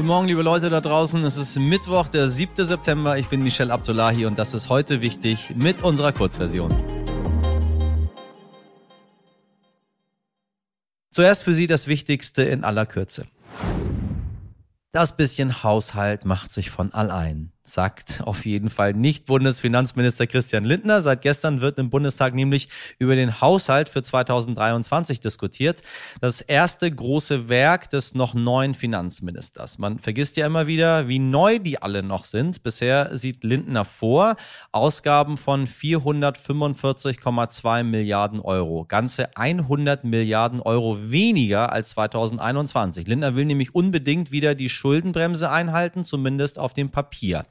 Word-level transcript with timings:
Guten 0.00 0.08
Morgen, 0.08 0.28
liebe 0.28 0.40
Leute 0.40 0.70
da 0.70 0.80
draußen. 0.80 1.22
Es 1.24 1.36
ist 1.36 1.58
Mittwoch, 1.58 2.08
der 2.08 2.30
7. 2.30 2.64
September. 2.64 3.18
Ich 3.18 3.26
bin 3.28 3.42
Michelle 3.42 3.70
Abdullahi 3.70 4.24
und 4.24 4.38
das 4.38 4.54
ist 4.54 4.70
heute 4.70 5.02
wichtig 5.02 5.54
mit 5.54 5.82
unserer 5.82 6.10
Kurzversion. 6.10 6.70
Zuerst 11.10 11.44
für 11.44 11.52
Sie 11.52 11.66
das 11.66 11.86
Wichtigste 11.86 12.44
in 12.44 12.64
aller 12.64 12.86
Kürze. 12.86 13.26
Das 14.92 15.18
bisschen 15.18 15.62
Haushalt 15.62 16.24
macht 16.24 16.54
sich 16.54 16.70
von 16.70 16.94
allein 16.94 17.52
sagt 17.72 18.22
auf 18.24 18.44
jeden 18.44 18.70
Fall 18.70 18.94
nicht 18.94 19.26
Bundesfinanzminister 19.26 20.26
Christian 20.26 20.64
Lindner. 20.64 21.02
Seit 21.02 21.22
gestern 21.22 21.60
wird 21.60 21.78
im 21.78 21.90
Bundestag 21.90 22.34
nämlich 22.34 22.68
über 22.98 23.16
den 23.16 23.40
Haushalt 23.40 23.88
für 23.88 24.02
2023 24.02 25.20
diskutiert. 25.20 25.82
Das 26.20 26.40
erste 26.40 26.90
große 26.90 27.48
Werk 27.48 27.90
des 27.90 28.14
noch 28.14 28.34
neuen 28.34 28.74
Finanzministers. 28.74 29.78
Man 29.78 29.98
vergisst 29.98 30.36
ja 30.36 30.46
immer 30.46 30.66
wieder, 30.66 31.08
wie 31.08 31.18
neu 31.18 31.58
die 31.58 31.80
alle 31.80 32.02
noch 32.02 32.24
sind. 32.24 32.62
Bisher 32.62 33.16
sieht 33.16 33.44
Lindner 33.44 33.84
vor 33.84 34.36
Ausgaben 34.72 35.36
von 35.36 35.66
445,2 35.66 37.84
Milliarden 37.84 38.40
Euro. 38.40 38.84
Ganze 38.86 39.36
100 39.36 40.04
Milliarden 40.04 40.60
Euro 40.60 41.10
weniger 41.10 41.72
als 41.72 41.90
2021. 41.90 43.06
Lindner 43.06 43.36
will 43.36 43.44
nämlich 43.44 43.74
unbedingt 43.74 44.32
wieder 44.32 44.54
die 44.54 44.68
Schuldenbremse 44.68 45.50
einhalten, 45.50 46.04
zumindest 46.04 46.58
auf 46.58 46.74
dem 46.74 46.90
Papier. 46.90 47.46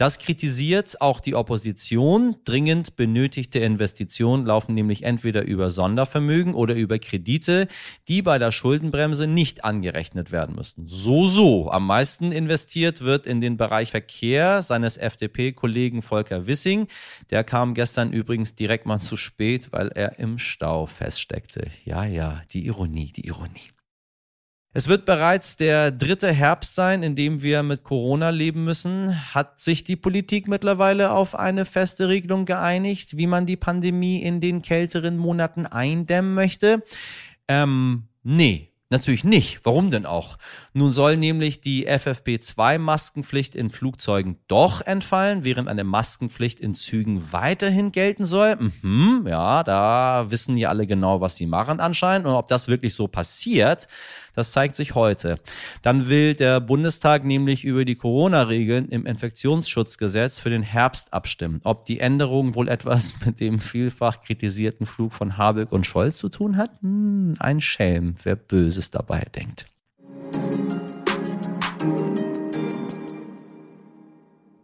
Das 0.00 0.18
kritisiert 0.18 1.02
auch 1.02 1.20
die 1.20 1.34
Opposition. 1.34 2.36
Dringend 2.46 2.96
benötigte 2.96 3.58
Investitionen 3.58 4.46
laufen 4.46 4.74
nämlich 4.74 5.02
entweder 5.02 5.42
über 5.42 5.68
Sondervermögen 5.68 6.54
oder 6.54 6.74
über 6.74 6.98
Kredite, 6.98 7.68
die 8.08 8.22
bei 8.22 8.38
der 8.38 8.50
Schuldenbremse 8.50 9.26
nicht 9.26 9.62
angerechnet 9.62 10.32
werden 10.32 10.56
müssten. 10.56 10.88
So, 10.88 11.26
so. 11.26 11.70
Am 11.70 11.86
meisten 11.86 12.32
investiert 12.32 13.02
wird 13.02 13.26
in 13.26 13.42
den 13.42 13.58
Bereich 13.58 13.90
Verkehr 13.90 14.62
seines 14.62 14.96
FDP-Kollegen 14.96 16.00
Volker 16.00 16.46
Wissing. 16.46 16.86
Der 17.28 17.44
kam 17.44 17.74
gestern 17.74 18.10
übrigens 18.10 18.54
direkt 18.54 18.86
mal 18.86 19.00
zu 19.00 19.18
spät, 19.18 19.70
weil 19.70 19.88
er 19.88 20.18
im 20.18 20.38
Stau 20.38 20.86
feststeckte. 20.86 21.66
Ja, 21.84 22.06
ja, 22.06 22.40
die 22.52 22.64
Ironie, 22.64 23.12
die 23.12 23.26
Ironie. 23.26 23.70
Es 24.72 24.86
wird 24.86 25.04
bereits 25.04 25.56
der 25.56 25.90
dritte 25.90 26.30
Herbst 26.30 26.76
sein, 26.76 27.02
in 27.02 27.16
dem 27.16 27.42
wir 27.42 27.64
mit 27.64 27.82
Corona 27.82 28.30
leben 28.30 28.64
müssen. 28.64 29.34
Hat 29.34 29.58
sich 29.60 29.82
die 29.82 29.96
Politik 29.96 30.46
mittlerweile 30.46 31.10
auf 31.10 31.34
eine 31.34 31.64
feste 31.64 32.08
Regelung 32.08 32.44
geeinigt, 32.44 33.16
wie 33.16 33.26
man 33.26 33.46
die 33.46 33.56
Pandemie 33.56 34.22
in 34.22 34.40
den 34.40 34.62
kälteren 34.62 35.16
Monaten 35.16 35.66
eindämmen 35.66 36.34
möchte? 36.34 36.84
Ähm, 37.48 38.04
nee, 38.22 38.69
Natürlich 38.92 39.22
nicht. 39.22 39.60
Warum 39.62 39.92
denn 39.92 40.04
auch? 40.04 40.36
Nun 40.72 40.90
soll 40.90 41.16
nämlich 41.16 41.60
die 41.60 41.88
FFP2-Maskenpflicht 41.88 43.54
in 43.54 43.70
Flugzeugen 43.70 44.38
doch 44.48 44.80
entfallen, 44.84 45.44
während 45.44 45.68
eine 45.68 45.84
Maskenpflicht 45.84 46.58
in 46.58 46.74
Zügen 46.74 47.32
weiterhin 47.32 47.92
gelten 47.92 48.24
soll. 48.24 48.56
Mhm, 48.82 49.26
ja, 49.28 49.62
da 49.62 50.26
wissen 50.30 50.56
ja 50.56 50.70
alle 50.70 50.88
genau, 50.88 51.20
was 51.20 51.36
sie 51.36 51.46
machen 51.46 51.78
anscheinend. 51.78 52.26
Und 52.26 52.34
ob 52.34 52.48
das 52.48 52.66
wirklich 52.66 52.96
so 52.96 53.06
passiert, 53.06 53.86
das 54.34 54.52
zeigt 54.52 54.76
sich 54.76 54.94
heute. 54.94 55.38
Dann 55.82 56.08
will 56.08 56.34
der 56.34 56.60
Bundestag 56.60 57.24
nämlich 57.24 57.64
über 57.64 57.84
die 57.84 57.96
Corona-Regeln 57.96 58.88
im 58.88 59.06
Infektionsschutzgesetz 59.06 60.40
für 60.40 60.50
den 60.50 60.62
Herbst 60.62 61.12
abstimmen. 61.12 61.60
Ob 61.64 61.84
die 61.84 62.00
Änderung 62.00 62.54
wohl 62.54 62.68
etwas 62.68 63.14
mit 63.24 63.40
dem 63.40 63.58
vielfach 63.58 64.22
kritisierten 64.22 64.86
Flug 64.86 65.12
von 65.12 65.36
Habeck 65.36 65.72
und 65.72 65.86
Scholz 65.86 66.18
zu 66.18 66.28
tun 66.28 66.56
hat? 66.56 66.70
Hm, 66.80 67.34
ein 67.38 67.60
Schelm, 67.60 68.16
wer 68.22 68.36
Böses 68.80 68.90
dabei 68.90 69.26
denkt. 69.34 69.66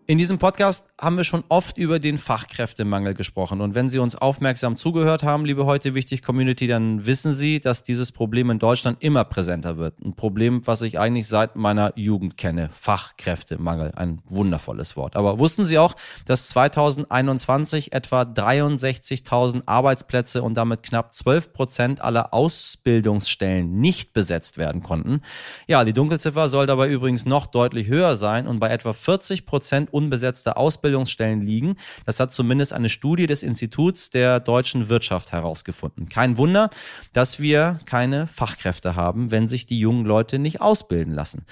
In 0.09 0.19
diesem 0.19 0.39
Podcast 0.39 0.87
haben 1.01 1.17
wir 1.17 1.25
schon 1.25 1.43
oft 1.49 1.79
über 1.79 1.99
den 1.99 2.17
Fachkräftemangel 2.17 3.15
gesprochen. 3.15 3.61
Und 3.61 3.75
wenn 3.75 3.91
Sie 3.91 3.99
uns 3.99 4.15
aufmerksam 4.15 4.77
zugehört 4.77 5.25
haben, 5.25 5.45
liebe 5.45 5.67
heute 5.67 5.95
wichtig 5.95 6.23
Community, 6.23 6.69
dann 6.69 7.07
wissen 7.07 7.35
Sie, 7.35 7.59
dass 7.59 7.83
dieses 7.83 8.13
Problem 8.13 8.49
in 8.51 8.61
Deutschland 8.61 8.99
immer 9.01 9.25
präsenter 9.25 9.79
wird. 9.79 9.95
Ein 10.05 10.15
Problem, 10.15 10.65
was 10.65 10.83
ich 10.83 11.01
eigentlich 11.01 11.27
seit 11.27 11.57
meiner 11.57 11.93
Jugend 11.97 12.37
kenne. 12.37 12.71
Fachkräftemangel. 12.73 13.95
Ein 13.97 14.21
wundervolles 14.29 14.97
Wort. 14.97 15.17
Aber 15.17 15.41
wussten 15.41 15.67
Sie 15.67 15.77
auch, 15.77 15.97
dass 16.25 16.47
2021 16.51 17.93
etwa 17.93 18.23
63.000 18.23 19.63
Arbeitsplätze 19.67 20.41
und 20.41 20.55
damit 20.55 20.85
knapp 20.85 21.15
12 21.15 21.53
Prozent 21.53 22.01
aller 22.01 22.33
Ausbildungsstellen 22.33 23.81
nicht 23.81 24.13
besetzt 24.13 24.57
werden 24.57 24.85
konnten? 24.85 25.23
Ja, 25.67 25.83
die 25.83 25.93
Dunkelziffer 25.93 26.49
soll 26.49 26.67
dabei 26.67 26.89
übrigens 26.89 27.27
noch 27.27 27.47
deutlich 27.47 27.89
höher 27.89 28.15
sein 28.15 28.47
und 28.47 28.61
bei 28.61 28.69
etwa 28.69 28.93
40 28.93 29.47
Prozent 29.47 29.91
unbesetzter 29.97 30.59
Ausbildungsstellen 30.59 31.41
liegen. 31.41 31.77
Das 32.05 32.21
hat 32.21 32.33
zumindest 32.33 32.75
eine 32.75 32.91
Studie 32.91 33.27
des 33.27 33.43
Instituts 33.43 34.11
der 34.11 34.41
deutschen 34.41 34.91
Wirtschaft 34.91 35.33
herausgefunden. 35.33 36.09
Kein 36.11 36.37
Wunder, 36.37 36.69
dass 37.15 37.41
wir 37.41 37.81
keine 37.87 38.27
Fachkräfte 38.27 38.95
haben, 38.95 39.31
wenn 39.31 39.49
sich 39.49 39.65
die 39.65 39.81
jungen 39.81 40.05
Leute 40.05 40.39
nicht 40.39 40.61
ausbilden 40.61 41.15
lassen. 41.15 41.47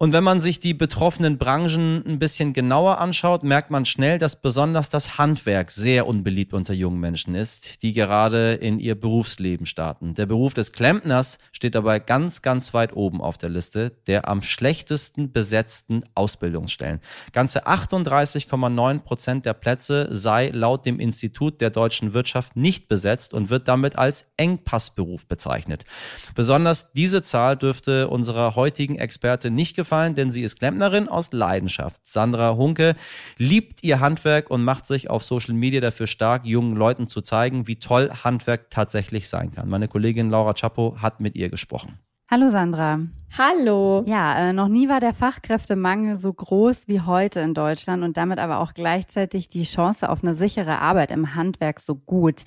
Und 0.00 0.12
wenn 0.12 0.22
man 0.22 0.40
sich 0.40 0.60
die 0.60 0.74
betroffenen 0.74 1.38
Branchen 1.38 2.04
ein 2.06 2.20
bisschen 2.20 2.52
genauer 2.52 2.98
anschaut, 2.98 3.42
merkt 3.42 3.72
man 3.72 3.84
schnell, 3.84 4.20
dass 4.20 4.40
besonders 4.40 4.90
das 4.90 5.18
Handwerk 5.18 5.72
sehr 5.72 6.06
unbeliebt 6.06 6.54
unter 6.54 6.72
jungen 6.72 7.00
Menschen 7.00 7.34
ist, 7.34 7.82
die 7.82 7.94
gerade 7.94 8.52
in 8.54 8.78
ihr 8.78 8.94
Berufsleben 8.94 9.66
starten. 9.66 10.14
Der 10.14 10.26
Beruf 10.26 10.54
des 10.54 10.70
Klempners 10.70 11.40
steht 11.50 11.74
dabei 11.74 11.98
ganz, 11.98 12.42
ganz 12.42 12.72
weit 12.74 12.94
oben 12.94 13.20
auf 13.20 13.38
der 13.38 13.48
Liste 13.48 13.90
der 14.06 14.28
am 14.28 14.42
schlechtesten 14.42 15.32
besetzten 15.32 16.04
Ausbildungsstellen. 16.14 17.00
Ganze 17.32 17.66
38,9 17.66 19.00
Prozent 19.00 19.46
der 19.46 19.54
Plätze 19.54 20.06
sei 20.12 20.50
laut 20.50 20.86
dem 20.86 21.00
Institut 21.00 21.60
der 21.60 21.70
deutschen 21.70 22.14
Wirtschaft 22.14 22.54
nicht 22.54 22.86
besetzt 22.86 23.34
und 23.34 23.50
wird 23.50 23.66
damit 23.66 23.96
als 23.96 24.26
Engpassberuf 24.36 25.26
bezeichnet. 25.26 25.84
Besonders 26.36 26.92
diese 26.92 27.22
Zahl 27.22 27.56
dürfte 27.56 28.06
unserer 28.06 28.54
heutigen 28.54 28.94
Experte 28.94 29.50
nicht 29.50 29.74
gefallen, 29.88 30.14
denn 30.14 30.30
sie 30.30 30.42
ist 30.42 30.58
Klempnerin 30.58 31.08
aus 31.08 31.32
Leidenschaft. 31.32 32.02
Sandra 32.04 32.56
Hunke 32.56 32.94
liebt 33.38 33.82
ihr 33.82 34.00
Handwerk 34.00 34.50
und 34.50 34.62
macht 34.62 34.86
sich 34.86 35.08
auf 35.08 35.24
Social 35.24 35.54
Media 35.54 35.80
dafür 35.80 36.06
stark, 36.06 36.44
jungen 36.44 36.76
Leuten 36.76 37.08
zu 37.08 37.22
zeigen, 37.22 37.66
wie 37.66 37.76
toll 37.76 38.10
Handwerk 38.22 38.68
tatsächlich 38.68 39.28
sein 39.28 39.50
kann. 39.50 39.70
Meine 39.70 39.88
Kollegin 39.88 40.28
Laura 40.28 40.52
Chapo 40.52 40.98
hat 41.00 41.20
mit 41.20 41.36
ihr 41.36 41.48
gesprochen. 41.48 41.98
Hallo 42.30 42.50
Sandra. 42.50 43.00
Hallo. 43.38 44.04
Ja, 44.06 44.50
äh, 44.50 44.52
noch 44.52 44.68
nie 44.68 44.90
war 44.90 45.00
der 45.00 45.14
Fachkräftemangel 45.14 46.18
so 46.18 46.30
groß 46.30 46.86
wie 46.86 47.00
heute 47.00 47.40
in 47.40 47.54
Deutschland 47.54 48.02
und 48.02 48.18
damit 48.18 48.38
aber 48.38 48.60
auch 48.60 48.74
gleichzeitig 48.74 49.48
die 49.48 49.64
Chance 49.64 50.10
auf 50.10 50.22
eine 50.22 50.34
sichere 50.34 50.82
Arbeit 50.82 51.10
im 51.10 51.34
Handwerk 51.34 51.80
so 51.80 51.94
gut. 51.94 52.42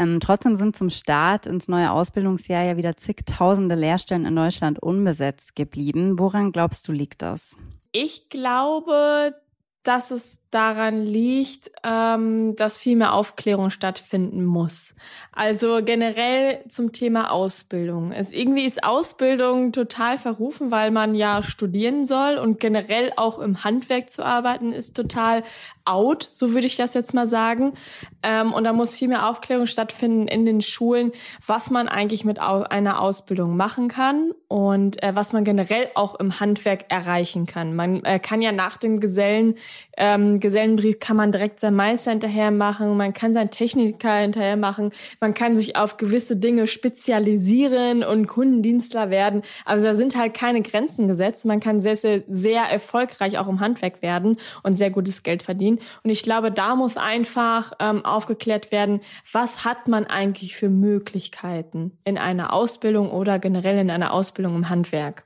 Ähm, 0.00 0.20
trotzdem 0.20 0.56
sind 0.56 0.74
zum 0.74 0.88
Start 0.88 1.46
ins 1.46 1.68
neue 1.68 1.90
Ausbildungsjahr 1.90 2.64
ja 2.64 2.76
wieder 2.78 2.96
zigtausende 2.96 3.74
Lehrstellen 3.74 4.24
in 4.24 4.34
Deutschland 4.34 4.78
unbesetzt 4.78 5.54
geblieben. 5.54 6.18
Woran 6.18 6.50
glaubst 6.50 6.88
du 6.88 6.92
liegt 6.92 7.20
das? 7.20 7.58
Ich 7.92 8.30
glaube, 8.30 9.34
dass 9.82 10.10
es 10.10 10.38
daran 10.56 11.02
liegt, 11.02 11.70
ähm, 11.84 12.56
dass 12.56 12.78
viel 12.78 12.96
mehr 12.96 13.12
Aufklärung 13.12 13.68
stattfinden 13.68 14.42
muss. 14.42 14.94
Also 15.32 15.80
generell 15.84 16.64
zum 16.66 16.92
Thema 16.92 17.30
Ausbildung. 17.30 18.10
Es, 18.10 18.32
irgendwie 18.32 18.64
ist 18.64 18.82
Ausbildung 18.82 19.72
total 19.72 20.16
verrufen, 20.16 20.70
weil 20.70 20.90
man 20.90 21.14
ja 21.14 21.42
studieren 21.42 22.06
soll 22.06 22.38
und 22.38 22.58
generell 22.58 23.12
auch 23.16 23.38
im 23.38 23.64
Handwerk 23.64 24.08
zu 24.08 24.24
arbeiten 24.24 24.72
ist 24.72 24.96
total 24.96 25.42
out, 25.84 26.22
so 26.22 26.54
würde 26.54 26.66
ich 26.66 26.76
das 26.76 26.94
jetzt 26.94 27.12
mal 27.12 27.28
sagen. 27.28 27.74
Ähm, 28.22 28.54
und 28.54 28.64
da 28.64 28.72
muss 28.72 28.94
viel 28.94 29.08
mehr 29.08 29.28
Aufklärung 29.28 29.66
stattfinden 29.66 30.26
in 30.26 30.46
den 30.46 30.62
Schulen, 30.62 31.12
was 31.46 31.70
man 31.70 31.86
eigentlich 31.86 32.24
mit 32.24 32.40
au 32.40 32.62
einer 32.62 33.00
Ausbildung 33.00 33.58
machen 33.58 33.88
kann 33.88 34.32
und 34.48 35.02
äh, 35.02 35.14
was 35.14 35.34
man 35.34 35.44
generell 35.44 35.90
auch 35.94 36.14
im 36.14 36.40
Handwerk 36.40 36.86
erreichen 36.88 37.44
kann. 37.44 37.76
Man 37.76 38.02
äh, 38.04 38.18
kann 38.18 38.40
ja 38.40 38.52
nach 38.52 38.78
dem 38.78 39.00
Gesellen 39.00 39.56
ähm, 39.98 40.40
Gesellenbrief 40.46 41.00
kann 41.00 41.16
man 41.16 41.32
direkt 41.32 41.58
sein 41.58 41.74
Meister 41.74 42.12
hinterher 42.12 42.52
machen, 42.52 42.96
man 42.96 43.12
kann 43.12 43.32
sein 43.32 43.50
Techniker 43.50 44.14
hinterher 44.18 44.56
machen, 44.56 44.90
man 45.20 45.34
kann 45.34 45.56
sich 45.56 45.74
auf 45.74 45.96
gewisse 45.96 46.36
Dinge 46.36 46.68
spezialisieren 46.68 48.04
und 48.04 48.28
Kundendienstler 48.28 49.10
werden. 49.10 49.42
Also 49.64 49.86
da 49.86 49.94
sind 49.96 50.16
halt 50.16 50.34
keine 50.34 50.62
Grenzen 50.62 51.08
gesetzt. 51.08 51.44
Man 51.46 51.58
kann 51.58 51.80
sehr, 51.80 51.96
sehr, 51.96 52.22
sehr 52.28 52.62
erfolgreich 52.62 53.38
auch 53.38 53.48
im 53.48 53.58
Handwerk 53.58 54.02
werden 54.02 54.36
und 54.62 54.74
sehr 54.74 54.90
gutes 54.90 55.24
Geld 55.24 55.42
verdienen. 55.42 55.80
Und 56.04 56.10
ich 56.10 56.22
glaube, 56.22 56.52
da 56.52 56.76
muss 56.76 56.96
einfach 56.96 57.72
ähm, 57.80 58.04
aufgeklärt 58.04 58.70
werden, 58.70 59.00
was 59.32 59.64
hat 59.64 59.88
man 59.88 60.04
eigentlich 60.04 60.56
für 60.56 60.68
Möglichkeiten 60.68 61.98
in 62.04 62.18
einer 62.18 62.52
Ausbildung 62.52 63.10
oder 63.10 63.40
generell 63.40 63.78
in 63.78 63.90
einer 63.90 64.12
Ausbildung 64.12 64.54
im 64.54 64.68
Handwerk. 64.68 65.25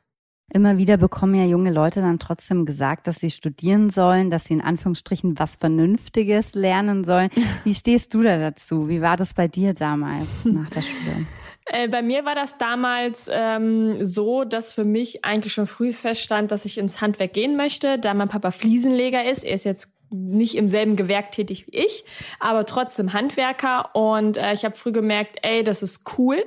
Immer 0.52 0.78
wieder 0.78 0.96
bekommen 0.96 1.34
ja 1.34 1.44
junge 1.44 1.70
Leute 1.70 2.00
dann 2.00 2.18
trotzdem 2.18 2.66
gesagt, 2.66 3.06
dass 3.06 3.16
sie 3.16 3.30
studieren 3.30 3.90
sollen, 3.90 4.30
dass 4.30 4.44
sie 4.44 4.54
in 4.54 4.60
Anführungsstrichen 4.60 5.38
was 5.38 5.56
Vernünftiges 5.56 6.54
lernen 6.54 7.04
sollen. 7.04 7.30
Wie 7.64 7.74
stehst 7.74 8.14
du 8.14 8.22
da 8.22 8.38
dazu? 8.38 8.88
Wie 8.88 9.00
war 9.00 9.16
das 9.16 9.34
bei 9.34 9.48
dir 9.48 9.74
damals 9.74 10.28
nach 10.44 10.70
der 10.70 10.82
Schule? 10.82 11.26
Äh, 11.72 11.86
bei 11.86 12.02
mir 12.02 12.24
war 12.24 12.34
das 12.34 12.58
damals 12.58 13.30
ähm, 13.32 14.04
so, 14.04 14.42
dass 14.42 14.72
für 14.72 14.84
mich 14.84 15.24
eigentlich 15.24 15.52
schon 15.52 15.68
früh 15.68 15.92
feststand, 15.92 16.50
dass 16.50 16.64
ich 16.64 16.78
ins 16.78 17.00
Handwerk 17.00 17.32
gehen 17.32 17.56
möchte, 17.56 17.98
da 17.98 18.12
mein 18.12 18.28
Papa 18.28 18.50
Fliesenleger 18.50 19.24
ist. 19.24 19.44
Er 19.44 19.54
ist 19.54 19.64
jetzt 19.64 19.99
nicht 20.10 20.56
im 20.56 20.68
selben 20.68 20.96
Gewerk 20.96 21.30
tätig 21.30 21.66
wie 21.66 21.76
ich, 21.78 22.04
aber 22.38 22.66
trotzdem 22.66 23.12
Handwerker. 23.12 23.94
Und 23.94 24.36
äh, 24.36 24.52
ich 24.52 24.64
habe 24.64 24.76
früh 24.76 24.92
gemerkt, 24.92 25.38
ey, 25.42 25.64
das 25.64 25.82
ist 25.82 26.02
cool. 26.18 26.44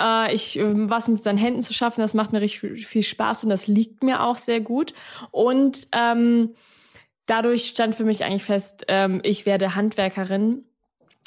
Äh, 0.00 0.34
ich 0.34 0.58
äh, 0.58 0.64
was 0.72 1.08
mit 1.08 1.22
seinen 1.22 1.38
Händen 1.38 1.62
zu 1.62 1.74
schaffen, 1.74 2.00
das 2.00 2.14
macht 2.14 2.32
mir 2.32 2.40
richtig 2.40 2.86
viel 2.86 3.02
Spaß 3.02 3.44
und 3.44 3.50
das 3.50 3.66
liegt 3.66 4.02
mir 4.02 4.22
auch 4.22 4.36
sehr 4.36 4.60
gut. 4.60 4.94
Und 5.30 5.88
ähm, 5.92 6.54
dadurch 7.26 7.66
stand 7.66 7.94
für 7.94 8.04
mich 8.04 8.24
eigentlich 8.24 8.44
fest, 8.44 8.84
ähm, 8.88 9.20
ich 9.24 9.46
werde 9.46 9.74
Handwerkerin 9.74 10.64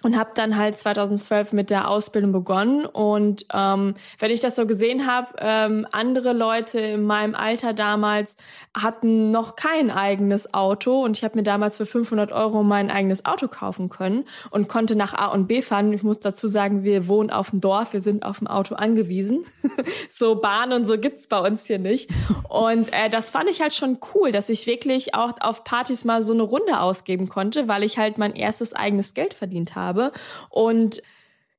und 0.04 0.18
habe 0.18 0.32
dann 0.36 0.56
halt 0.56 0.78
2012 0.78 1.54
mit 1.54 1.70
der 1.70 1.90
Ausbildung 1.90 2.32
begonnen. 2.32 2.86
Und 2.86 3.48
ähm, 3.54 3.96
wenn 4.20 4.30
ich 4.30 4.40
das 4.40 4.56
so 4.56 4.68
gesehen 4.68 5.08
habe, 5.08 5.30
ähm, 5.40 5.88
andere 5.92 6.34
Leute 6.34 6.80
in 6.80 7.06
meinem 7.06 7.34
Alter 7.34 7.74
damals 7.74 8.38
hatten 8.76 9.32
noch 9.32 9.56
kein 9.56 9.90
eigenes 9.90 10.54
Auto 10.54 11.04
und 11.04 11.18
ich 11.18 11.24
habe 11.24 11.38
mir 11.38 11.44
damals 11.44 11.78
für 11.78 11.86
500 11.86 12.32
Euro 12.32 12.62
mein 12.62 12.92
eigenes 12.92 13.26
Auto 13.26 13.48
kaufen 13.48 13.90
können 13.90 14.26
und 14.52 14.68
konnte 14.68 14.96
nach 14.96 15.14
A 15.14 15.28
und 15.28 15.48
B 15.48 15.62
fahren. 15.62 15.92
Ich 15.94 16.04
muss 16.04 16.20
dazu 16.20 16.48
sagen, 16.48 16.84
wir 16.84 17.08
wohnen 17.08 17.32
auf 17.32 17.50
dem 17.50 17.62
Dorf, 17.62 17.94
wir 17.94 18.02
sind 18.02 18.24
auf 18.24 18.40
dem 18.40 18.48
Auto 18.48 18.76
angewiesen. 18.76 19.46
so 20.10 20.36
Bahn 20.36 20.74
und 20.74 20.86
so 20.86 21.00
gibt's 21.00 21.28
bei 21.28 21.40
uns 21.40 21.66
hier 21.66 21.80
nicht. 21.80 22.12
Und 22.50 22.94
äh, 22.94 23.10
das 23.10 23.30
fand 23.30 23.50
ich 23.50 23.62
halt 23.62 23.74
schon 23.74 23.98
cool, 24.14 24.32
dass 24.32 24.50
ich 24.50 24.68
wirklich 24.68 25.16
auch 25.16 25.34
auf 25.40 25.64
Partys 25.64 26.06
mal 26.06 26.22
so 26.22 26.34
eine 26.34 26.44
Runde 26.44 26.80
ausgeben 26.80 27.28
konnte, 27.28 27.68
weil 27.68 27.82
ich 27.82 27.98
halt 27.98 28.18
mein 28.18 28.36
erstes 28.36 28.74
eigenes 28.74 29.14
Geld 29.14 29.34
verdient 29.34 29.76
habe 29.76 29.85
habe 29.86 30.12
und 30.50 31.02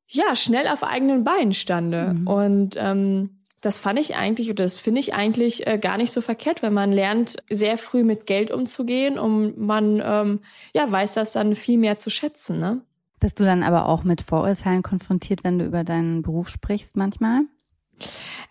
ja, 0.09 0.37
schnell 0.37 0.69
auf 0.69 0.85
eigenen 0.85 1.25
Beinen 1.25 1.53
stande. 1.53 2.15
Mhm. 2.15 2.27
Und 2.27 2.77
ähm, 2.79 3.31
das 3.61 3.79
fand 3.79 3.99
ich 3.99 4.15
eigentlich 4.15 4.51
oder 4.51 4.65
das 4.65 4.79
finde 4.79 5.01
ich 5.01 5.15
eigentlich 5.15 5.67
äh, 5.67 5.79
gar 5.79 5.97
nicht 5.97 6.13
so 6.13 6.21
verkehrt, 6.21 6.63
wenn 6.63 6.75
man 6.75 6.93
lernt, 6.93 7.37
sehr 7.51 7.79
früh 7.79 8.05
mit 8.05 8.27
Geld 8.27 8.51
umzugehen 8.51 9.19
und 9.19 9.59
man 9.59 10.01
ähm, 10.05 10.41
ja 10.73 10.91
weiß 10.91 11.15
das 11.15 11.33
dann 11.33 11.55
viel 11.55 11.79
mehr 11.79 11.97
zu 11.97 12.11
schätzen. 12.11 12.61
Ne? 12.61 12.83
Bist 13.19 13.41
du 13.41 13.45
dann 13.45 13.63
aber 13.63 13.89
auch 13.89 14.05
mit 14.05 14.23
Vorurteilen 14.23 14.83
konfrontiert, 14.83 15.43
wenn 15.43 15.59
du 15.59 15.65
über 15.65 15.85
deinen 15.85 16.23
Beruf 16.23 16.49
sprichst 16.49 16.97
manchmal? 16.97 17.43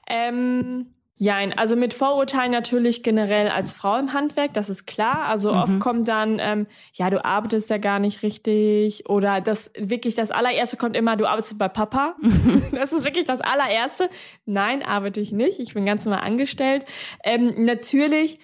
Ähm, 0.07 0.87
ja, 1.17 1.37
also 1.55 1.77
mit 1.77 1.93
Vorurteilen 1.93 2.51
natürlich 2.51 3.01
generell 3.01 3.47
als 3.47 3.71
Frau 3.71 3.97
im 3.97 4.11
Handwerk, 4.11 4.53
das 4.53 4.69
ist 4.69 4.85
klar. 4.85 5.25
Also 5.27 5.53
mhm. 5.53 5.59
oft 5.59 5.79
kommt 5.79 6.07
dann, 6.09 6.39
ähm, 6.41 6.67
ja, 6.93 7.09
du 7.09 7.23
arbeitest 7.23 7.69
ja 7.69 7.77
gar 7.77 7.99
nicht 7.99 8.21
richtig 8.21 9.09
oder 9.09 9.39
das 9.39 9.71
wirklich 9.77 10.15
das 10.15 10.31
allererste 10.31 10.75
kommt 10.75 10.97
immer, 10.97 11.15
du 11.15 11.25
arbeitest 11.25 11.57
bei 11.57 11.69
Papa. 11.69 12.15
das 12.73 12.91
ist 12.91 13.05
wirklich 13.05 13.23
das 13.23 13.39
allererste. 13.39 14.09
Nein, 14.45 14.83
arbeite 14.83 15.21
ich 15.21 15.31
nicht. 15.31 15.59
Ich 15.59 15.73
bin 15.73 15.85
ganz 15.85 16.03
normal 16.03 16.25
angestellt. 16.25 16.83
Ähm, 17.23 17.63
natürlich 17.63 18.39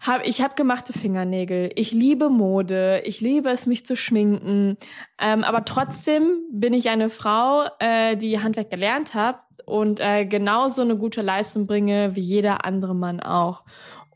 hab, 0.00 0.26
ich 0.26 0.40
habe 0.40 0.54
gemachte 0.54 0.94
Fingernägel. 0.94 1.70
Ich 1.74 1.92
liebe 1.92 2.30
Mode. 2.30 3.02
Ich 3.04 3.20
liebe 3.20 3.50
es, 3.50 3.66
mich 3.66 3.84
zu 3.84 3.94
schminken. 3.94 4.78
Ähm, 5.18 5.44
aber 5.44 5.66
trotzdem 5.66 6.44
bin 6.50 6.72
ich 6.72 6.88
eine 6.88 7.10
Frau, 7.10 7.66
äh, 7.78 8.16
die 8.16 8.40
Handwerk 8.40 8.70
gelernt 8.70 9.12
hat 9.12 9.40
und 9.70 10.00
äh, 10.00 10.26
genauso 10.26 10.82
eine 10.82 10.96
gute 10.96 11.22
Leistung 11.22 11.66
bringe 11.66 12.16
wie 12.16 12.20
jeder 12.20 12.64
andere 12.64 12.94
Mann 12.94 13.20
auch. 13.20 13.62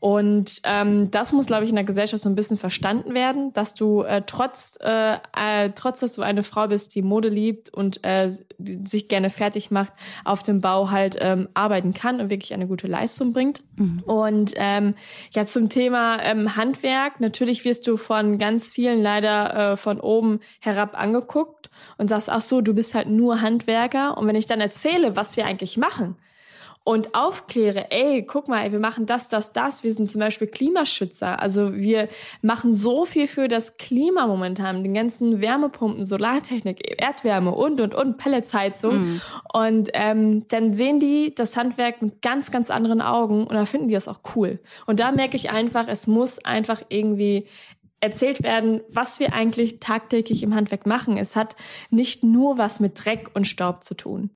Und 0.05 0.61
ähm, 0.65 1.09
das 1.09 1.33
muss, 1.33 1.47
glaube 1.47 1.63
ich, 1.63 1.71
in 1.71 1.75
der 1.75 1.83
Gesellschaft 1.83 2.21
so 2.21 2.29
ein 2.29 2.35
bisschen 2.35 2.59
verstanden 2.59 3.15
werden, 3.15 3.51
dass 3.53 3.73
du 3.73 4.03
äh, 4.03 4.21
trotz, 4.23 4.77
äh, 4.79 5.15
äh, 5.35 5.71
trotz, 5.73 6.01
dass 6.01 6.13
du 6.13 6.21
eine 6.21 6.43
Frau 6.43 6.67
bist, 6.67 6.93
die 6.93 7.01
Mode 7.01 7.27
liebt 7.29 7.73
und 7.73 8.03
äh, 8.03 8.29
sich 8.59 9.07
gerne 9.07 9.31
fertig 9.31 9.71
macht, 9.71 9.93
auf 10.23 10.43
dem 10.43 10.61
Bau 10.61 10.91
halt 10.91 11.17
ähm, 11.19 11.49
arbeiten 11.55 11.95
kann 11.95 12.21
und 12.21 12.29
wirklich 12.29 12.53
eine 12.53 12.67
gute 12.67 12.85
Leistung 12.85 13.33
bringt. 13.33 13.63
Mhm. 13.77 14.03
Und 14.05 14.53
ähm, 14.57 14.93
ja, 15.31 15.47
zum 15.47 15.69
Thema 15.69 16.21
ähm, 16.21 16.55
Handwerk, 16.55 17.19
natürlich 17.19 17.65
wirst 17.65 17.87
du 17.87 17.97
von 17.97 18.37
ganz 18.37 18.69
vielen 18.69 19.01
leider 19.01 19.71
äh, 19.71 19.75
von 19.75 19.99
oben 19.99 20.39
herab 20.59 20.93
angeguckt 20.93 21.71
und 21.97 22.11
sagst, 22.11 22.29
ach 22.29 22.41
so, 22.41 22.61
du 22.61 22.75
bist 22.75 22.93
halt 22.93 23.09
nur 23.09 23.41
Handwerker. 23.41 24.19
Und 24.19 24.27
wenn 24.27 24.35
ich 24.35 24.45
dann 24.45 24.61
erzähle, 24.61 25.15
was 25.15 25.35
wir 25.35 25.47
eigentlich 25.47 25.77
machen, 25.77 26.15
und 26.85 27.15
aufkläre, 27.15 27.89
ey, 27.89 28.23
guck 28.23 28.47
mal, 28.47 28.63
ey, 28.63 28.71
wir 28.71 28.79
machen 28.79 29.07
das, 29.07 29.27
das, 29.27 29.51
das. 29.51 29.83
Wir 29.83 29.91
sind 29.91 30.07
zum 30.07 30.19
Beispiel 30.19 30.45
Klimaschützer. 30.45 31.41
Also 31.41 31.73
wir 31.73 32.09
machen 32.43 32.75
so 32.75 33.05
viel 33.05 33.25
für 33.25 33.47
das 33.47 33.77
Klima 33.77 34.27
momentan, 34.27 34.83
den 34.83 34.93
ganzen 34.93 35.41
Wärmepumpen, 35.41 36.05
Solartechnik, 36.05 37.01
Erdwärme 37.01 37.55
und, 37.55 37.81
und, 37.81 37.95
und, 37.95 38.17
Pelletsheizung. 38.17 38.99
Mhm. 38.99 39.21
Und 39.51 39.89
ähm, 39.93 40.47
dann 40.49 40.75
sehen 40.75 40.99
die 40.99 41.33
das 41.33 41.57
Handwerk 41.57 42.03
mit 42.03 42.21
ganz, 42.21 42.51
ganz 42.51 42.69
anderen 42.69 43.01
Augen 43.01 43.47
und 43.47 43.55
dann 43.55 43.65
finden 43.65 43.87
die 43.87 43.95
das 43.95 44.07
auch 44.07 44.19
cool. 44.35 44.59
Und 44.85 44.99
da 44.99 45.11
merke 45.11 45.37
ich 45.37 45.49
einfach, 45.49 45.87
es 45.87 46.05
muss 46.05 46.37
einfach 46.45 46.83
irgendwie 46.89 47.47
erzählt 47.99 48.43
werden, 48.43 48.81
was 48.89 49.19
wir 49.19 49.33
eigentlich 49.33 49.79
tagtäglich 49.79 50.43
im 50.43 50.53
Handwerk 50.53 50.85
machen. 50.85 51.17
Es 51.17 51.35
hat 51.35 51.55
nicht 51.89 52.23
nur 52.23 52.59
was 52.59 52.79
mit 52.79 53.03
Dreck 53.03 53.31
und 53.33 53.47
Staub 53.47 53.83
zu 53.83 53.95
tun. 53.95 54.29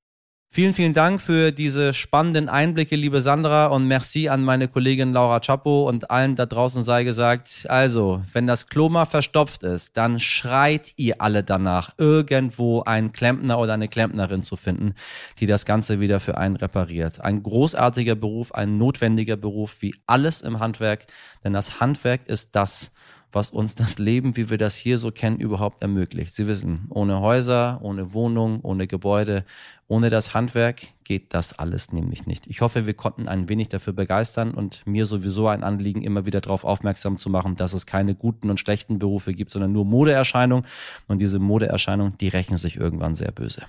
Vielen, 0.52 0.74
vielen 0.74 0.96
Dank 0.96 1.22
für 1.22 1.52
diese 1.52 1.94
spannenden 1.94 2.50
Einblicke, 2.50 2.96
liebe 2.96 3.22
Sandra, 3.22 3.68
und 3.68 3.86
merci 3.86 4.30
an 4.30 4.44
meine 4.44 4.68
Kollegin 4.68 5.14
Laura 5.14 5.42
Chapo 5.42 5.88
und 5.88 6.10
allen 6.10 6.36
da 6.36 6.48
draußen 6.48 6.82
sei 6.82 7.04
gesagt. 7.04 7.68
Also, 7.70 8.24
wenn 8.34 8.48
das 8.48 8.66
Klo 8.66 8.90
mal 8.90 9.06
verstopft 9.06 9.62
ist, 9.62 9.96
dann 9.96 10.20
schreit 10.20 10.94
ihr 10.96 11.22
alle 11.22 11.44
danach, 11.44 11.92
irgendwo 12.00 12.82
einen 12.82 13.12
Klempner 13.12 13.60
oder 13.60 13.76
eine 13.76 13.90
Klempnerin 13.90 14.42
zu 14.42 14.56
finden, 14.56 14.96
die 15.40 15.46
das 15.46 15.68
Ganze 15.68 16.00
wieder 16.00 16.20
für 16.20 16.40
einen 16.40 16.56
repariert. 16.56 17.22
Ein 17.22 17.44
großartiger 17.44 18.16
Beruf, 18.16 18.52
ein 18.52 18.80
notwendiger 18.80 19.38
Beruf, 19.38 19.76
wie 19.82 19.94
alles 20.08 20.42
im 20.42 20.60
Handwerk, 20.60 21.06
denn 21.44 21.54
das 21.54 21.80
Handwerk 21.80 22.22
ist 22.26 22.56
das, 22.56 22.92
was 23.32 23.52
uns 23.52 23.76
das 23.76 24.00
Leben, 24.00 24.38
wie 24.38 24.50
wir 24.50 24.58
das 24.58 24.76
hier 24.76 24.98
so 24.98 25.12
kennen, 25.12 25.40
überhaupt 25.40 25.82
ermöglicht. 25.82 26.34
Sie 26.34 26.48
wissen, 26.48 26.88
ohne 26.90 27.20
Häuser, 27.20 27.80
ohne 27.82 28.14
Wohnung, 28.14 28.60
ohne 28.62 28.88
Gebäude, 28.88 29.46
ohne 29.88 30.10
das 30.10 30.34
Handwerk 30.34 30.82
geht 31.04 31.34
das 31.34 31.58
alles 31.58 31.92
nämlich 31.92 32.28
nicht. 32.28 32.46
Ich 32.48 32.62
hoffe, 32.62 32.86
wir 32.86 32.94
konnten 32.94 33.28
ein 33.28 33.50
wenig 33.50 33.70
dafür 33.70 33.94
begeistern 33.94 34.52
und 34.52 34.86
mir 34.86 35.06
sowieso 35.06 35.48
ein 35.48 35.64
Anliegen, 35.64 36.04
immer 36.04 36.26
wieder 36.26 36.42
darauf 36.42 36.64
aufmerksam 36.64 37.18
zu 37.18 37.30
machen, 37.30 37.56
dass 37.56 37.74
es 37.74 37.86
keine 37.88 38.14
guten 38.14 38.50
und 38.52 38.60
schlechten 38.60 39.00
Berufe 39.00 39.34
gibt, 39.34 39.52
sondern 39.52 39.72
nur 39.72 39.86
Modeerscheinungen. 39.86 40.66
Und 41.08 41.20
diese 41.20 41.40
Modeerscheinungen, 41.40 42.18
die 42.20 42.28
rächen 42.28 42.58
sich 42.58 42.78
irgendwann 42.78 43.16
sehr 43.16 43.32
böse. 43.32 43.64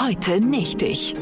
Heute 0.00 0.46
nicht 0.46 0.82
ich. 0.82 1.14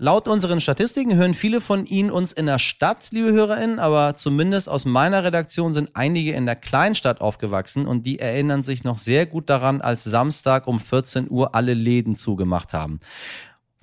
Laut 0.00 0.28
unseren 0.28 0.60
Statistiken 0.60 1.16
hören 1.16 1.34
viele 1.34 1.60
von 1.60 1.84
Ihnen 1.84 2.12
uns 2.12 2.30
in 2.32 2.46
der 2.46 2.60
Stadt, 2.60 3.08
liebe 3.10 3.32
HörerInnen, 3.32 3.80
aber 3.80 4.14
zumindest 4.14 4.68
aus 4.68 4.84
meiner 4.84 5.24
Redaktion 5.24 5.72
sind 5.72 5.90
einige 5.94 6.34
in 6.34 6.46
der 6.46 6.54
Kleinstadt 6.54 7.20
aufgewachsen 7.20 7.84
und 7.88 8.06
die 8.06 8.20
erinnern 8.20 8.62
sich 8.62 8.84
noch 8.84 8.98
sehr 8.98 9.26
gut 9.26 9.50
daran, 9.50 9.80
als 9.80 10.04
Samstag 10.04 10.68
um 10.68 10.78
14 10.78 11.28
Uhr 11.28 11.56
alle 11.56 11.74
Läden 11.74 12.14
zugemacht 12.14 12.72
haben. 12.74 13.00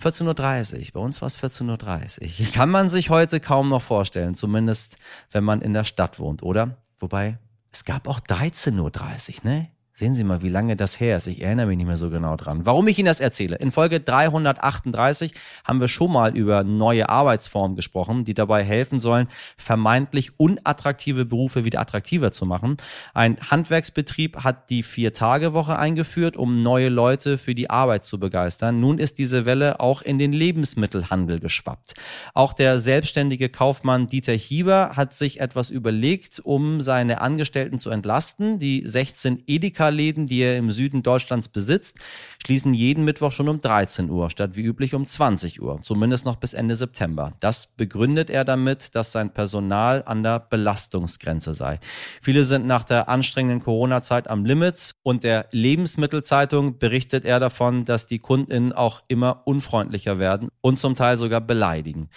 14.30 0.02 0.78
Uhr, 0.78 0.86
bei 0.94 1.00
uns 1.02 1.22
war 1.22 1.28
es 1.28 1.38
14.30 1.38 2.22
Uhr. 2.22 2.52
Kann 2.54 2.70
man 2.70 2.90
sich 2.90 3.10
heute 3.10 3.42
kaum 3.42 3.68
noch 3.68 3.82
vorstellen, 3.82 4.36
zumindest 4.36 4.98
wenn 5.32 5.44
man 5.44 5.62
in 5.62 5.74
der 5.74 5.84
Stadt 5.84 6.18
wohnt, 6.18 6.44
oder? 6.44 6.78
Wobei, 6.98 7.40
es 7.74 7.84
gab 7.84 8.08
auch 8.08 8.22
13.30 8.22 8.80
Uhr, 8.80 9.52
ne? 9.52 9.68
Sehen 9.98 10.14
Sie 10.14 10.26
mal, 10.26 10.42
wie 10.42 10.50
lange 10.50 10.76
das 10.76 11.00
her 11.00 11.16
ist. 11.16 11.28
Ich 11.28 11.42
erinnere 11.42 11.68
mich 11.68 11.78
nicht 11.78 11.88
mehr 11.88 11.96
so 11.96 12.10
genau 12.10 12.36
dran. 12.36 12.66
Warum 12.66 12.86
ich 12.90 13.00
Ihnen 13.00 13.06
das 13.06 13.22
erzähle? 13.22 13.56
In 13.56 13.72
Folge 13.72 14.02
338 14.02 15.34
haben 15.64 15.80
wir 15.80 15.88
schon 15.88 16.12
mal 16.12 16.36
über 16.36 16.66
neue 16.66 17.08
Arbeitsformen 17.08 17.78
gesprochen, 17.78 18.26
die 18.26 18.34
dabei 18.34 18.62
helfen 18.62 19.00
sollen, 19.00 19.30
vermeintlich 19.56 20.38
unattraktive 20.38 21.24
Berufe 21.24 21.64
wieder 21.64 21.80
attraktiver 21.80 22.34
zu 22.34 22.46
machen. 22.46 22.76
Ein 23.14 23.38
Handwerksbetrieb 23.40 24.44
hat 24.44 24.70
die 24.70 24.84
Vier-Tage-Woche 24.84 25.80
eingeführt, 25.80 26.36
um 26.36 26.62
neue 26.62 26.90
Leute 26.90 27.38
für 27.38 27.56
die 27.56 27.70
Arbeit 27.70 28.04
zu 28.04 28.20
begeistern. 28.20 28.82
Nun 28.82 29.00
ist 29.00 29.18
diese 29.18 29.46
Welle 29.46 29.80
auch 29.80 30.02
in 30.02 30.20
den 30.20 30.34
Lebensmittelhandel 30.34 31.40
geschwappt. 31.40 31.94
Auch 32.34 32.52
der 32.52 32.80
selbstständige 32.80 33.48
Kaufmann 33.48 34.10
Dieter 34.10 34.34
Hieber 34.34 34.98
hat 34.98 35.14
sich 35.14 35.40
etwas 35.40 35.70
überlegt, 35.70 36.42
um 36.44 36.82
seine 36.82 37.22
Angestellten 37.22 37.80
zu 37.80 37.92
entlasten. 37.92 38.60
Die 38.60 38.84
16 38.86 39.44
Edeka 39.48 39.85
Edeka-Läden, 39.86 40.28
die 40.28 40.40
er 40.40 40.58
im 40.58 40.72
Süden 40.72 41.04
Deutschlands 41.04 41.48
besitzt, 41.48 41.98
schließen 42.44 42.74
jeden 42.74 43.04
Mittwoch 43.04 43.32
schon 43.32 43.50
um 43.50 43.62
13 43.62 44.10
Uhr, 44.10 44.30
statt 44.30 44.52
wie 44.56 44.64
üblich 44.64 44.94
um 44.94 45.06
20 45.06 45.62
Uhr, 45.62 45.80
zumindest 45.82 46.26
noch 46.26 46.38
bis 46.38 46.54
Ende 46.54 46.76
September. 46.76 47.34
Das 47.40 47.68
begründet 47.68 48.30
er 48.30 48.46
damit, 48.46 48.96
dass 48.96 49.12
sein 49.12 49.34
Personal 49.34 50.04
an 50.06 50.24
der 50.24 50.40
Belastungsgrenze 50.40 51.54
sei. 51.54 51.80
Viele 52.22 52.44
sind 52.44 52.68
nach 52.68 52.84
der 52.84 53.10
anstrengenden 53.10 53.64
Corona-Zeit 53.64 54.28
am 54.28 54.46
Limit 54.46 54.96
und 55.04 55.24
der 55.24 55.48
Lebensmittelzeitung 55.52 56.78
berichtet 56.78 57.26
er 57.26 57.40
davon, 57.40 57.86
dass 57.86 58.08
die 58.08 58.20
KundInnen 58.20 58.74
auch 58.74 59.04
immer 59.08 59.42
unfreundlicher 59.46 60.20
werden 60.20 60.50
und 60.62 60.80
zum 60.80 60.96
Teil 60.96 61.18
sogar 61.18 61.42
beleidigen. 61.42 62.10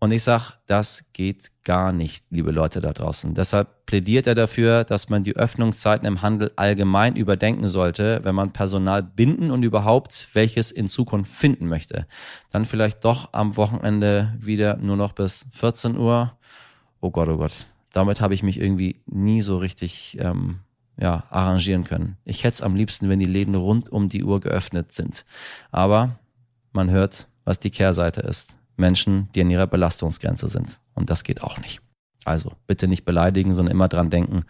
Und 0.00 0.12
ich 0.12 0.22
sage, 0.22 0.52
das 0.66 1.04
geht 1.12 1.50
gar 1.64 1.92
nicht, 1.92 2.24
liebe 2.30 2.52
Leute 2.52 2.80
da 2.80 2.92
draußen. 2.92 3.34
Deshalb 3.34 3.84
plädiert 3.84 4.28
er 4.28 4.36
dafür, 4.36 4.84
dass 4.84 5.08
man 5.08 5.24
die 5.24 5.34
Öffnungszeiten 5.34 6.06
im 6.06 6.22
Handel 6.22 6.52
allgemein 6.54 7.16
überdenken 7.16 7.68
sollte, 7.68 8.20
wenn 8.22 8.34
man 8.34 8.52
Personal 8.52 9.02
binden 9.02 9.50
und 9.50 9.64
überhaupt 9.64 10.28
welches 10.34 10.70
in 10.70 10.88
Zukunft 10.88 11.32
finden 11.32 11.66
möchte. 11.66 12.06
Dann 12.50 12.64
vielleicht 12.64 13.04
doch 13.04 13.32
am 13.32 13.56
Wochenende 13.56 14.34
wieder 14.38 14.76
nur 14.76 14.96
noch 14.96 15.12
bis 15.12 15.46
14 15.52 15.96
Uhr. 15.96 16.32
Oh 17.00 17.10
Gott, 17.10 17.28
oh 17.28 17.38
Gott. 17.38 17.66
Damit 17.92 18.20
habe 18.20 18.34
ich 18.34 18.44
mich 18.44 18.60
irgendwie 18.60 19.00
nie 19.06 19.40
so 19.40 19.58
richtig 19.58 20.16
ähm, 20.20 20.60
ja, 20.96 21.24
arrangieren 21.30 21.82
können. 21.82 22.18
Ich 22.24 22.44
hätte 22.44 22.54
es 22.54 22.62
am 22.62 22.76
liebsten, 22.76 23.08
wenn 23.08 23.18
die 23.18 23.24
Läden 23.24 23.56
rund 23.56 23.90
um 23.90 24.08
die 24.08 24.22
Uhr 24.22 24.38
geöffnet 24.38 24.92
sind. 24.92 25.24
Aber 25.72 26.18
man 26.72 26.90
hört, 26.90 27.26
was 27.44 27.58
die 27.58 27.70
Kehrseite 27.70 28.20
ist. 28.20 28.57
Menschen, 28.78 29.28
die 29.34 29.40
an 29.40 29.50
ihrer 29.50 29.66
Belastungsgrenze 29.66 30.48
sind. 30.48 30.80
Und 30.94 31.10
das 31.10 31.24
geht 31.24 31.42
auch 31.42 31.58
nicht. 31.58 31.80
Also 32.24 32.52
bitte 32.66 32.88
nicht 32.88 33.04
beleidigen, 33.04 33.54
sondern 33.54 33.72
immer 33.72 33.88
dran 33.88 34.10
denken, 34.10 34.44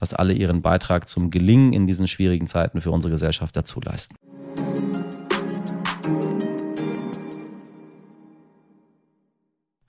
dass 0.00 0.12
alle 0.12 0.34
ihren 0.34 0.60
Beitrag 0.60 1.08
zum 1.08 1.30
Gelingen 1.30 1.72
in 1.72 1.86
diesen 1.86 2.06
schwierigen 2.08 2.46
Zeiten 2.46 2.80
für 2.80 2.90
unsere 2.90 3.12
Gesellschaft 3.12 3.56
dazu 3.56 3.80
leisten. 3.80 4.16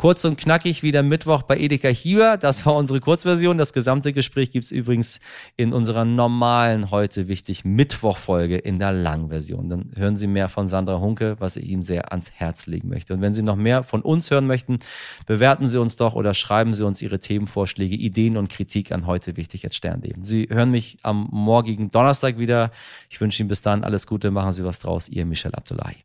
Kurz 0.03 0.25
und 0.25 0.37
knackig 0.37 0.83
wieder 0.83 1.01
Mittwoch 1.01 1.43
bei 1.43 1.57
Edeka 1.57 1.87
hier. 1.87 2.35
Das 2.35 2.65
war 2.65 2.75
unsere 2.75 2.99
Kurzversion. 2.99 3.57
Das 3.57 3.71
gesamte 3.71 4.11
Gespräch 4.11 4.51
gibt 4.51 4.65
es 4.65 4.73
übrigens 4.73 5.21
in 5.55 5.71
unserer 5.71 6.03
normalen, 6.03 6.91
heute 6.91 7.29
wichtig 7.29 7.63
Mittwoch-Folge 7.63 8.57
in 8.57 8.79
der 8.79 8.91
Langversion. 8.91 9.69
Dann 9.69 9.91
hören 9.95 10.17
Sie 10.17 10.27
mehr 10.27 10.49
von 10.49 10.67
Sandra 10.67 10.99
Hunke, 10.99 11.37
was 11.39 11.55
ich 11.55 11.69
Ihnen 11.69 11.83
sehr 11.83 12.11
ans 12.11 12.31
Herz 12.31 12.65
legen 12.65 12.89
möchte. 12.89 13.13
Und 13.13 13.21
wenn 13.21 13.33
Sie 13.33 13.43
noch 13.43 13.55
mehr 13.55 13.81
von 13.81 14.01
uns 14.01 14.29
hören 14.29 14.45
möchten, 14.45 14.79
bewerten 15.25 15.69
Sie 15.69 15.79
uns 15.79 15.95
doch 15.95 16.15
oder 16.15 16.33
schreiben 16.33 16.73
Sie 16.73 16.85
uns 16.85 17.01
Ihre 17.01 17.21
Themenvorschläge, 17.21 17.95
Ideen 17.95 18.35
und 18.35 18.49
Kritik 18.49 18.91
an 18.91 19.07
heute 19.07 19.37
wichtig 19.37 19.65
at 19.65 19.73
Sternleben. 19.73 20.25
Sie 20.25 20.49
hören 20.51 20.69
mich 20.69 20.97
am 21.03 21.29
morgigen 21.31 21.91
Donnerstag 21.91 22.37
wieder. 22.37 22.71
Ich 23.09 23.21
wünsche 23.21 23.41
Ihnen 23.41 23.47
bis 23.47 23.61
dahin 23.61 23.85
alles 23.85 24.05
Gute. 24.05 24.31
Machen 24.31 24.51
Sie 24.51 24.65
was 24.65 24.79
draus. 24.79 25.07
Ihr 25.07 25.25
Michel 25.25 25.55
Abdullahi. 25.55 25.95